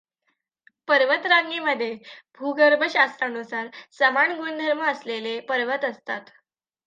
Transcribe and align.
पर्वतरांगेमध्ये 0.87 1.93
भूगर्भशास्त्रानुसार 2.39 3.67
समान 3.91 4.35
गुणधर्म 4.37 4.83
असलेले 4.83 5.39
पर्वत 5.49 5.85
असतात. 5.85 6.21